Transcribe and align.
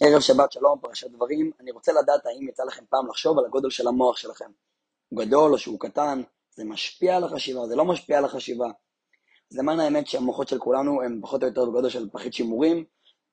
ערב 0.00 0.20
שבת 0.20 0.52
שלום, 0.52 0.78
פרשת 0.80 1.10
דברים. 1.10 1.50
אני 1.60 1.70
רוצה 1.70 1.92
לדעת 1.92 2.26
האם 2.26 2.48
יצא 2.48 2.62
לכם 2.64 2.84
פעם 2.90 3.06
לחשוב 3.08 3.38
על 3.38 3.44
הגודל 3.44 3.70
של 3.70 3.88
המוח 3.88 4.16
שלכם. 4.16 4.50
הוא 5.08 5.20
גדול 5.20 5.52
או 5.52 5.58
שהוא 5.58 5.80
קטן, 5.80 6.22
זה 6.54 6.64
משפיע 6.64 7.16
על 7.16 7.24
החשיבה, 7.24 7.66
זה 7.66 7.76
לא 7.76 7.84
משפיע 7.84 8.18
על 8.18 8.24
החשיבה. 8.24 8.66
אז 9.52 9.58
למען 9.58 9.80
האמת 9.80 10.06
שהמוחות 10.06 10.48
של 10.48 10.58
כולנו 10.58 11.02
הם 11.02 11.20
פחות 11.22 11.42
או 11.42 11.48
יותר 11.48 11.64
בגודל 11.64 11.88
של 11.88 12.08
פחית 12.12 12.34
שימורים, 12.34 12.84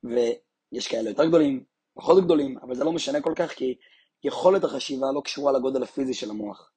ויש 0.04 0.88
כאלה 0.88 1.10
יותר 1.10 1.26
גדולים, 1.26 1.64
פחות 1.94 2.24
גדולים, 2.24 2.58
אבל 2.58 2.76
זה 2.76 2.84
לא 2.84 2.92
משנה 2.92 3.22
כל 3.22 3.34
כך, 3.36 3.52
כי 3.52 3.76
יכולת 4.24 4.64
החשיבה 4.64 5.12
לא 5.12 5.22
קשורה 5.22 5.52
לגודל 5.52 5.84
הפיזי 5.84 6.14
של 6.14 6.30
המוח. 6.30 6.72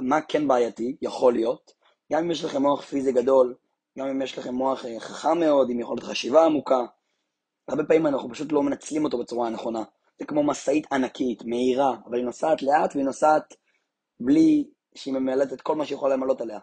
מה 0.00 0.20
כן 0.20 0.48
בעייתי, 0.48 0.96
יכול 1.02 1.32
להיות, 1.32 1.72
גם 2.12 2.24
אם 2.24 2.30
יש 2.30 2.44
לכם 2.44 2.62
מוח 2.62 2.82
פיזי 2.82 3.12
גדול, 3.12 3.54
גם 3.98 4.06
אם 4.06 4.22
יש 4.22 4.38
לכם 4.38 4.54
מוח 4.54 4.84
אה, 4.84 5.00
חכם 5.00 5.38
מאוד, 5.38 5.70
עם 5.70 5.80
יכולת 5.80 6.02
חשיבה 6.02 6.44
עמוקה, 6.44 6.80
הרבה 7.68 7.84
פעמים 7.84 8.06
אנחנו 8.06 8.30
פשוט 8.30 8.52
לא 8.52 8.62
מנצלים 8.62 9.04
אותו 9.04 9.18
בצורה 9.18 9.46
הנכונה. 9.46 9.82
זה 10.18 10.24
כמו 10.26 10.42
משאית 10.42 10.92
ענקית, 10.92 11.44
מהירה, 11.44 11.96
אבל 12.06 12.16
היא 12.16 12.24
נוסעת 12.24 12.62
לאט 12.62 12.94
והיא 12.94 13.06
נוסעת 13.06 13.54
בלי 14.20 14.64
שהיא 14.94 15.14
ממלאת 15.14 15.52
את 15.52 15.60
כל 15.60 15.76
מה 15.76 15.86
שיכולה 15.86 16.16
למלות 16.16 16.40
עליה. 16.40 16.58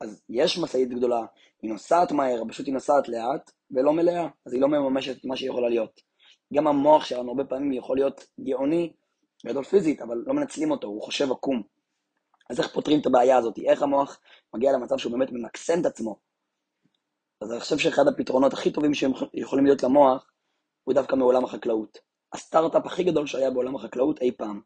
אז 0.00 0.22
יש 0.28 0.58
משאית 0.58 0.88
גדולה, 0.88 1.20
היא 1.62 1.70
נוסעת 1.70 2.12
מהר, 2.12 2.42
פשוט 2.48 2.66
היא 2.66 2.74
נוסעת 2.74 3.08
לאט 3.08 3.50
ולא 3.70 3.92
מלאה, 3.92 4.26
אז 4.46 4.52
היא 4.52 4.60
לא 4.60 4.68
מממשת 4.68 5.16
את 5.16 5.24
מה 5.24 5.36
שהיא 5.36 5.50
יכולה 5.50 5.68
להיות. 5.68 6.00
גם 6.54 6.66
המוח 6.66 7.04
שלנו 7.04 7.28
הרבה 7.28 7.44
פעמים 7.44 7.72
יכול 7.72 7.96
להיות 7.96 8.26
גאוני, 8.40 8.92
גדול 9.46 9.64
פיזית, 9.64 10.02
אבל 10.02 10.22
לא 10.26 10.34
מנצלים 10.34 10.70
אותו, 10.70 10.86
הוא 10.86 11.02
חושב 11.02 11.32
עקום. 11.32 11.62
אז 12.50 12.60
איך 12.60 12.74
פותרים 12.74 13.00
את 13.00 13.06
הבעיה 13.06 13.36
הזאת? 13.36 13.58
איך 13.58 13.82
המוח 13.82 14.20
מגיע 14.54 14.72
למצב 14.72 14.98
שהוא 14.98 15.12
באמת 15.12 15.32
ממקסם 15.32 15.80
את 15.80 15.86
עצמו? 15.86 16.16
אז 17.42 17.52
אני 17.52 17.60
חושב 17.60 17.78
שאחד 17.78 18.08
הפתרונות 18.08 18.52
הכי 18.52 18.72
טובים 18.72 18.94
שיכולים 18.94 19.64
להיות 19.64 19.82
למוח, 19.82 20.30
הוא 20.84 20.94
דווקא 20.94 21.16
מעולם 21.16 21.44
החקלאות. 21.44 21.98
הסטארט-אפ 22.32 22.86
הכי 22.86 23.04
גדול 23.04 23.26
שהיה 23.26 23.50
בעולם 23.50 23.76
החקלאות 23.76 24.20
אי 24.20 24.32
פעם. 24.32 24.60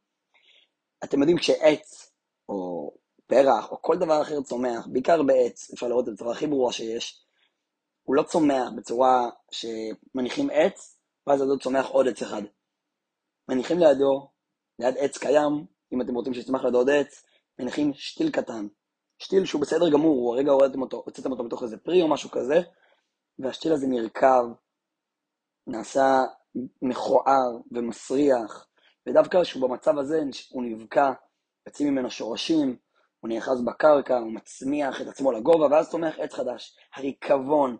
אתם 1.04 1.20
יודעים, 1.20 1.38
כשעץ, 1.38 2.12
או 2.48 2.90
פרח, 3.26 3.70
או 3.70 3.82
כל 3.82 3.98
דבר 3.98 4.22
אחר 4.22 4.42
צומח, 4.42 4.86
בעיקר 4.92 5.22
בעץ, 5.22 5.70
אפשר 5.74 5.88
לראות 5.88 6.02
את 6.02 6.06
זה 6.06 6.12
בצורה 6.12 6.32
הכי 6.32 6.46
ברורה 6.46 6.72
שיש, 6.72 7.24
הוא 8.02 8.16
לא 8.16 8.22
צומח 8.22 8.68
בצורה 8.76 9.30
שמניחים 9.50 10.50
עץ, 10.52 10.98
ואז 11.26 11.40
לידו 11.40 11.58
צומח 11.58 11.86
עוד 11.86 12.08
עץ 12.08 12.22
אחד. 12.22 12.42
מניחים 13.48 13.78
לידו, 13.78 14.30
ליד 14.78 14.94
עץ 14.98 15.18
קיים, 15.18 15.66
אם 15.92 16.00
אתם 16.00 16.14
רוצים 16.14 16.34
שיצמח 16.34 16.64
לידו 16.64 16.78
עוד 16.78 16.90
עץ, 16.90 17.24
מניחים 17.58 17.94
שתיל 17.94 18.30
קטן. 18.30 18.66
שתיל 19.18 19.44
שהוא 19.44 19.60
בסדר 19.60 19.90
גמור, 19.90 20.16
הוא 20.16 20.34
הרגע 20.34 20.50
הורדתם 20.50 20.82
אותו, 20.82 21.02
הוצאתם 21.06 21.30
אותו 21.30 21.44
מתוך 21.44 21.62
איזה 21.62 21.76
פרי 21.76 22.02
או 22.02 22.08
משהו 22.08 22.30
כזה, 22.30 22.60
והשתיל 23.38 23.72
הזה 23.72 23.86
נרקב, 23.86 24.44
נעשה 25.68 26.24
מכוער 26.82 27.56
ומסריח, 27.72 28.66
ודווקא 29.06 29.42
כשהוא 29.42 29.68
במצב 29.68 29.98
הזה 29.98 30.22
הוא 30.50 30.62
נבקע, 30.62 31.12
יוצאים 31.66 31.88
ממנו 31.88 32.10
שורשים, 32.10 32.76
הוא 33.20 33.28
נאחז 33.28 33.64
בקרקע, 33.64 34.18
הוא 34.18 34.32
מצמיח 34.32 35.00
את 35.00 35.06
עצמו 35.06 35.32
לגובה, 35.32 35.66
ואז 35.70 35.90
צומח 35.90 36.18
עץ 36.18 36.34
חדש. 36.34 36.76
הריקבון, 36.94 37.76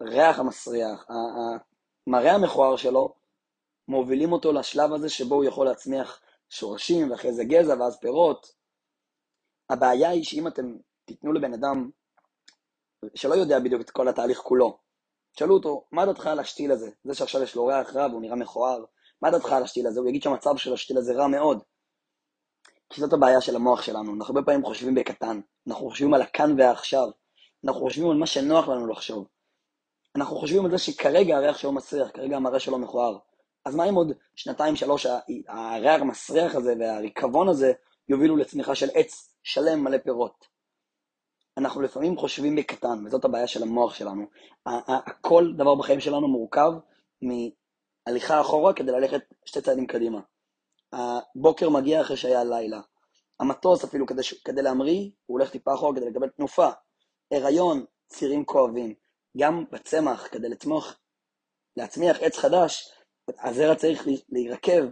הריח 0.00 0.38
המסריח, 0.38 1.06
המראה 2.06 2.34
המכוער 2.34 2.76
שלו, 2.76 3.14
מובילים 3.88 4.32
אותו 4.32 4.52
לשלב 4.52 4.92
הזה 4.92 5.08
שבו 5.08 5.34
הוא 5.34 5.44
יכול 5.44 5.66
להצמיח 5.66 6.20
שורשים, 6.50 7.10
ואחרי 7.10 7.32
זה 7.32 7.44
גזע, 7.44 7.74
ואז 7.80 7.98
פירות. 7.98 8.54
הבעיה 9.70 10.08
היא 10.08 10.24
שאם 10.24 10.46
אתם 10.46 10.76
תיתנו 11.04 11.32
לבן 11.32 11.54
אדם 11.54 11.90
שלא 13.14 13.34
יודע 13.34 13.58
בדיוק 13.58 13.80
את 13.82 13.90
כל 13.90 14.08
התהליך 14.08 14.38
כולו, 14.38 14.78
תשאלו 15.34 15.54
אותו, 15.54 15.84
מה 15.92 16.06
דעתך 16.06 16.26
על 16.26 16.40
השתיל 16.40 16.72
הזה? 16.72 16.90
זה 17.04 17.14
שעכשיו 17.14 17.42
יש 17.42 17.56
לו 17.56 17.66
ריח 17.66 17.96
רע 17.96 18.06
והוא 18.06 18.20
נראה 18.20 18.36
מכוער, 18.36 18.84
מה 19.22 19.30
דעתך 19.30 19.52
על 19.52 19.62
השתיל 19.62 19.86
הזה? 19.86 20.00
הוא 20.00 20.08
יגיד 20.08 20.22
שהמצב 20.22 20.56
של 20.56 20.72
השתיל 20.72 20.98
הזה 20.98 21.14
רע 21.14 21.26
מאוד. 21.26 21.62
כי 22.90 23.00
זאת 23.00 23.12
הבעיה 23.12 23.40
של 23.40 23.56
המוח 23.56 23.82
שלנו, 23.82 24.14
אנחנו 24.14 24.34
הרבה 24.34 24.46
פעמים 24.46 24.64
חושבים 24.64 24.94
בקטן, 24.94 25.40
אנחנו 25.68 25.90
חושבים 25.90 26.14
על 26.14 26.22
הכאן 26.22 26.60
והעכשיו, 26.60 27.08
אנחנו 27.64 27.80
חושבים 27.80 28.10
על 28.10 28.16
מה 28.16 28.26
שנוח 28.26 28.68
לנו 28.68 28.86
לחשוב. 28.86 29.26
אנחנו 30.16 30.36
חושבים 30.36 30.64
על 30.64 30.70
זה 30.70 30.78
שכרגע 30.78 31.36
הריח 31.36 31.58
שלו 31.58 31.72
מסריח, 31.72 32.10
כרגע 32.14 32.36
המראה 32.36 32.60
שלו 32.60 32.78
מכוער. 32.78 33.18
אז 33.64 33.74
מה 33.74 33.88
אם 33.88 33.94
עוד 33.94 34.12
שנתיים, 34.36 34.76
שלוש, 34.76 35.06
הריח 35.48 36.00
המסריח 36.00 36.54
הזה 36.54 36.74
והריקבון 36.80 37.48
הזה 37.48 37.72
יובילו 38.08 38.36
לצמיחה 38.36 38.74
של 38.74 38.88
עץ 38.94 39.34
שלם 39.42 39.84
מלא 39.84 39.98
פירות? 39.98 40.51
אנחנו 41.62 41.82
לפעמים 41.82 42.16
חושבים 42.16 42.56
בקטן, 42.56 43.06
וזאת 43.06 43.24
הבעיה 43.24 43.46
של 43.46 43.62
המוח 43.62 43.94
שלנו. 43.94 44.26
כל 45.20 45.52
דבר 45.56 45.74
בחיים 45.74 46.00
שלנו 46.00 46.28
מורכב 46.28 46.72
מהליכה 47.22 48.40
אחורה 48.40 48.72
כדי 48.74 48.92
ללכת 48.92 49.20
שתי 49.44 49.60
צעדים 49.60 49.86
קדימה. 49.86 50.20
הבוקר 50.92 51.70
מגיע 51.70 52.00
אחרי 52.00 52.16
שהיה 52.16 52.44
לילה. 52.44 52.80
המטוס 53.40 53.84
אפילו 53.84 54.06
כדי, 54.06 54.22
כדי 54.44 54.62
להמריא, 54.62 55.10
הוא 55.26 55.38
הולך 55.38 55.50
טיפה 55.50 55.74
אחורה 55.74 55.96
כדי 55.96 56.10
לקבל 56.10 56.28
תנופה. 56.28 56.68
הריון, 57.32 57.84
צירים 58.08 58.44
כואבים. 58.44 58.94
גם 59.36 59.64
בצמח, 59.72 60.28
כדי 60.32 60.48
לצמוח, 60.48 60.98
להצמיח 61.76 62.16
עץ 62.20 62.38
חדש, 62.38 62.92
הזרע 63.28 63.74
צריך 63.74 64.06
להירקב. 64.28 64.82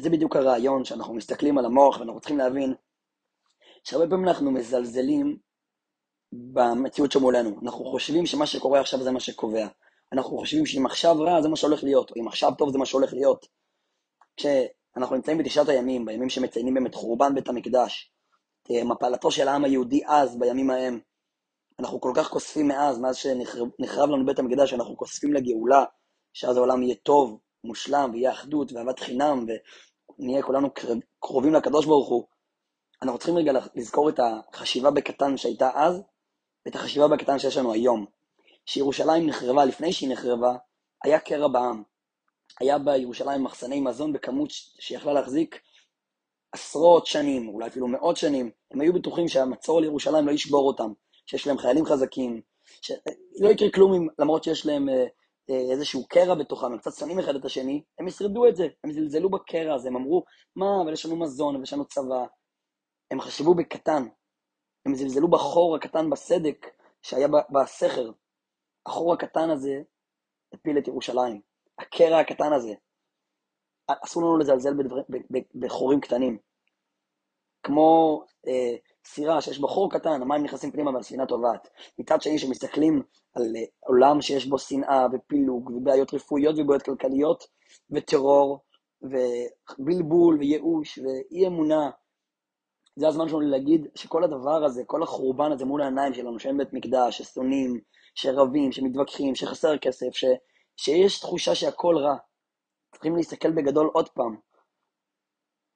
וזה 0.00 0.10
בדיוק 0.10 0.36
הרעיון 0.36 0.84
שאנחנו 0.84 1.14
מסתכלים 1.14 1.58
על 1.58 1.64
המוח 1.64 2.00
ואנחנו 2.00 2.20
צריכים 2.20 2.38
להבין 2.38 2.74
שהרבה 3.84 4.10
פעמים 4.10 4.28
אנחנו 4.28 4.50
מזלזלים 4.50 5.38
במציאות 6.32 7.12
שמולנו. 7.12 7.60
אנחנו 7.62 7.84
חושבים 7.84 8.26
שמה 8.26 8.46
שקורה 8.46 8.80
עכשיו 8.80 9.02
זה 9.02 9.10
מה 9.10 9.20
שקובע. 9.20 9.66
אנחנו 10.12 10.38
חושבים 10.38 10.66
שאם 10.66 10.86
עכשיו 10.86 11.20
רע 11.20 11.42
זה 11.42 11.48
מה 11.48 11.56
שהולך 11.56 11.84
להיות, 11.84 12.10
או 12.10 12.16
אם 12.20 12.28
עכשיו 12.28 12.52
טוב 12.58 12.72
זה 12.72 12.78
מה 12.78 12.86
שהולך 12.86 13.12
להיות. 13.12 13.46
כשאנחנו 14.36 15.16
נמצאים 15.16 15.38
בתשעת 15.38 15.68
הימים, 15.68 16.04
בימים 16.04 16.28
שמציינים 16.28 16.74
באמת 16.74 16.94
חורבן 16.94 17.34
בית 17.34 17.48
המקדש, 17.48 18.12
מפלתו 18.70 19.30
של 19.30 19.48
העם 19.48 19.64
היהודי 19.64 20.00
אז, 20.06 20.38
בימים 20.38 20.70
ההם, 20.70 21.00
אנחנו 21.80 22.00
כל 22.00 22.12
כך 22.14 22.28
כוספים 22.28 22.68
מאז, 22.68 22.98
מאז 22.98 23.16
שנחרב 23.16 24.10
לנו 24.10 24.26
בית 24.26 24.38
המקדש, 24.38 24.74
אנחנו 24.74 24.96
כוספים 24.96 25.32
לגאולה, 25.32 25.84
שאז 26.32 26.56
העולם 26.56 26.82
יהיה 26.82 26.94
טוב, 26.94 27.38
מושלם, 27.64 28.10
ויהיה 28.12 28.32
אחדות 28.32 28.72
ואהבת 28.72 28.98
חינם, 28.98 29.46
ונהיה 30.18 30.42
כולנו 30.42 30.68
קרובים 31.20 31.54
לקדוש 31.54 31.86
ברוך 31.86 32.08
הוא. 32.08 32.26
אנחנו 33.02 33.18
צריכים 33.18 33.36
רגע 33.36 33.52
לזכור 33.74 34.08
את 34.08 34.20
החשיבה 34.52 34.90
בקטן 34.90 35.36
שהייתה 35.36 35.70
אז, 35.74 36.02
ואת 36.66 36.74
החשיבה 36.74 37.08
בקטן 37.08 37.38
שיש 37.38 37.56
לנו 37.56 37.72
היום. 37.72 38.06
שירושלים 38.66 39.26
נחרבה, 39.26 39.64
לפני 39.64 39.92
שהיא 39.92 40.12
נחרבה, 40.12 40.56
היה 41.04 41.20
קרע 41.20 41.48
בעם. 41.48 41.82
היה 42.60 42.78
בירושלים 42.78 43.44
מחסני 43.44 43.80
מזון 43.80 44.12
בכמות 44.12 44.50
שיכלה 44.80 45.12
להחזיק 45.12 45.60
עשרות 46.52 47.06
שנים, 47.06 47.48
אולי 47.48 47.66
אפילו 47.66 47.88
מאות 47.88 48.16
שנים. 48.16 48.50
הם 48.70 48.80
היו 48.80 48.92
בטוחים 48.92 49.28
שהמצור 49.28 49.78
על 49.78 49.84
ירושלים 49.84 50.26
לא 50.26 50.32
ישבור 50.32 50.66
אותם, 50.66 50.92
שיש 51.26 51.46
להם 51.46 51.58
חיילים 51.58 51.84
חזקים, 51.84 52.40
שלא 52.82 53.48
יקרה 53.48 53.70
כלום 53.70 54.08
למרות 54.18 54.44
שיש 54.44 54.66
להם 54.66 54.88
אה, 54.88 55.06
אה, 55.50 55.72
איזשהו 55.72 56.06
קרע 56.08 56.34
בתוכם, 56.34 56.66
הם 56.72 56.78
קצת 56.78 56.94
שונאים 56.94 57.18
אחד 57.18 57.34
את 57.34 57.44
השני, 57.44 57.82
הם 57.98 58.08
ישרדו 58.08 58.46
את 58.46 58.56
זה, 58.56 58.68
הם 58.84 58.92
זלזלו 58.92 59.30
בקרע 59.30 59.74
הזה, 59.74 59.88
הם 59.88 59.96
אמרו, 59.96 60.24
מה, 60.56 60.82
אבל 60.84 60.92
יש 60.92 61.06
לנו 61.06 61.16
מזון 61.16 61.56
ויש 61.56 61.72
לנו 61.72 61.84
צבא, 61.84 62.26
הם 63.10 63.20
חשבו 63.20 63.54
בקטן, 63.54 64.02
הם 64.86 64.94
זלזלו 64.94 65.28
בחור 65.28 65.76
הקטן 65.76 66.10
בסדק 66.10 66.66
שהיה 67.02 67.28
בסכר. 67.50 68.10
החור 68.86 69.14
הקטן 69.14 69.50
הזה 69.50 69.82
הפיל 70.52 70.78
את 70.78 70.88
ירושלים. 70.88 71.40
הקרע 71.78 72.18
הקטן 72.18 72.52
הזה. 72.52 72.74
אסור 74.04 74.22
לנו 74.22 74.38
לזלזל 74.38 74.74
בדבר, 74.74 74.96
בחורים 75.54 76.00
קטנים. 76.00 76.38
כמו 77.62 78.22
אה, 78.46 78.76
סירה 79.06 79.40
שיש 79.40 79.60
בה 79.60 79.68
חור 79.68 79.90
קטן, 79.90 80.22
המים 80.22 80.42
נכנסים 80.42 80.70
פנימה 80.70 80.90
והספינה 80.90 81.26
טובעת. 81.26 81.68
מצד 81.98 82.22
שני, 82.22 82.36
כשמסתכלים 82.36 83.02
על 83.34 83.42
אה, 83.56 83.62
עולם 83.80 84.22
שיש 84.22 84.46
בו 84.46 84.58
שנאה 84.58 85.06
ופילוג 85.12 85.70
ובעיות 85.70 86.14
רפואיות 86.14 86.58
ובעיות 86.58 86.82
כלכליות 86.82 87.44
וטרור 87.90 88.60
ובלבול 89.02 90.38
וייאוש 90.38 90.98
ואי 90.98 91.46
אמונה 91.46 91.90
זה 92.98 93.08
הזמן 93.08 93.28
שלנו 93.28 93.40
להגיד 93.40 93.86
שכל 93.94 94.24
הדבר 94.24 94.64
הזה, 94.64 94.82
כל 94.86 95.02
החורבן 95.02 95.52
הזה 95.52 95.64
מול 95.64 95.82
העיניים 95.82 96.14
שלנו, 96.14 96.38
שאין 96.38 96.58
בית 96.58 96.72
מקדש, 96.72 97.18
ששונאים, 97.18 97.80
שרבים, 98.14 98.72
שמתווכחים, 98.72 99.34
שחסר 99.34 99.78
כסף, 99.78 100.12
ש, 100.12 100.24
שיש 100.76 101.20
תחושה 101.20 101.54
שהכל 101.54 101.96
רע. 101.98 102.16
צריכים 102.92 103.16
להסתכל 103.16 103.50
בגדול 103.50 103.90
עוד 103.92 104.08
פעם. 104.08 104.36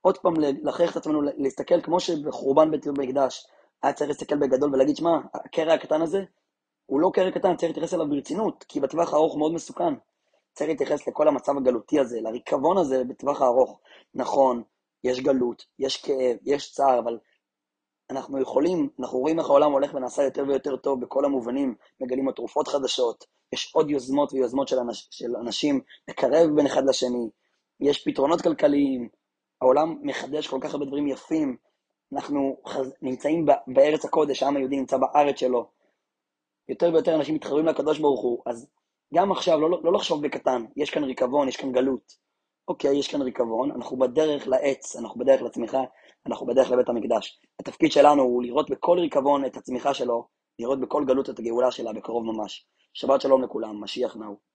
עוד 0.00 0.18
פעם 0.18 0.34
להכריח 0.62 0.90
את 0.92 0.96
עצמנו 0.96 1.22
להסתכל 1.22 1.80
כמו 1.80 2.00
שבחורבן 2.00 2.70
בית 2.70 2.86
מקדש 2.86 3.46
היה 3.82 3.92
צריך 3.92 4.10
להסתכל 4.10 4.36
בגדול 4.36 4.74
ולהגיד, 4.74 4.96
שמע, 4.96 5.18
הקרע 5.34 5.72
הקטן 5.72 6.02
הזה 6.02 6.24
הוא 6.86 7.00
לא 7.00 7.10
קרע 7.14 7.30
קטן, 7.30 7.56
צריך 7.56 7.70
להתייחס 7.70 7.94
אליו 7.94 8.08
ברצינות, 8.08 8.64
כי 8.68 8.80
בטווח 8.80 9.12
הארוך 9.12 9.36
מאוד 9.36 9.52
מסוכן. 9.52 9.94
צריך 10.52 10.70
להתייחס 10.70 11.08
לכל 11.08 11.28
המצב 11.28 11.56
הגלותי 11.56 12.00
הזה, 12.00 12.20
לריקבון 12.20 12.78
הזה 12.78 13.04
בטווח 13.04 13.42
הארוך. 13.42 13.80
נכון, 14.14 14.62
יש 15.04 15.20
גלות, 15.20 15.66
יש 15.78 16.02
כאב, 16.02 16.36
יש 16.44 16.72
צער, 16.72 16.98
אבל 16.98 17.18
אנחנו 18.10 18.40
יכולים, 18.40 18.88
אנחנו 19.00 19.18
רואים 19.18 19.38
איך 19.38 19.46
העולם 19.46 19.72
הולך 19.72 19.94
ונעשה 19.94 20.22
יותר 20.22 20.44
ויותר 20.48 20.76
טוב 20.76 21.00
בכל 21.00 21.24
המובנים, 21.24 21.74
מגלים 22.00 22.28
התרופות 22.28 22.68
חדשות, 22.68 23.24
יש 23.52 23.72
עוד 23.74 23.90
יוזמות 23.90 24.32
ויוזמות 24.32 24.68
של, 24.68 24.78
אנש, 24.78 25.08
של 25.10 25.36
אנשים 25.36 25.80
לקרב 26.08 26.50
בין 26.56 26.66
אחד 26.66 26.84
לשני, 26.88 27.30
יש 27.80 28.04
פתרונות 28.04 28.40
כלכליים, 28.40 29.08
העולם 29.60 29.98
מחדש 30.02 30.48
כל 30.48 30.58
כך 30.60 30.72
הרבה 30.72 30.86
דברים 30.86 31.06
יפים, 31.06 31.56
אנחנו 32.12 32.56
חז... 32.66 32.94
נמצאים 33.02 33.46
בארץ 33.66 34.04
הקודש, 34.04 34.42
העם 34.42 34.56
היהודי 34.56 34.76
נמצא 34.76 34.96
בארץ 34.96 35.38
שלו, 35.38 35.70
יותר 36.68 36.90
ויותר 36.92 37.14
אנשים 37.14 37.34
מתחברים 37.34 37.66
לקדוש 37.66 37.98
ברוך 37.98 38.22
הוא, 38.22 38.42
אז 38.46 38.70
גם 39.14 39.32
עכשיו, 39.32 39.60
לא, 39.60 39.80
לא 39.84 39.92
לחשוב 39.92 40.26
בקטן, 40.26 40.64
יש 40.76 40.90
כאן 40.90 41.04
ריקבון, 41.04 41.48
יש 41.48 41.56
כאן 41.56 41.72
גלות. 41.72 42.22
אוקיי, 42.68 42.98
יש 42.98 43.08
כאן 43.08 43.22
ריקבון, 43.22 43.70
אנחנו 43.70 43.96
בדרך 43.98 44.48
לעץ, 44.48 44.96
אנחנו 44.96 45.20
בדרך 45.20 45.42
לצמיחה, 45.42 45.80
אנחנו 46.26 46.46
בדרך 46.46 46.70
לבית 46.70 46.88
המקדש. 46.88 47.40
התפקיד 47.60 47.92
שלנו 47.92 48.22
הוא 48.22 48.42
לראות 48.42 48.70
בכל 48.70 48.98
ריקבון 48.98 49.44
את 49.44 49.56
הצמיחה 49.56 49.94
שלו, 49.94 50.28
לראות 50.58 50.80
בכל 50.80 51.04
גלות 51.04 51.30
את 51.30 51.38
הגאולה 51.38 51.70
שלה 51.70 51.92
בקרוב 51.92 52.24
ממש. 52.24 52.66
שבת 52.94 53.20
שלום 53.20 53.42
לכולם, 53.42 53.82
משיח 53.84 54.16
נאו. 54.16 54.51